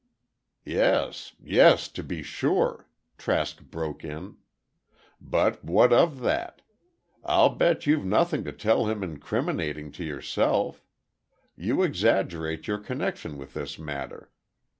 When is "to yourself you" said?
9.91-11.83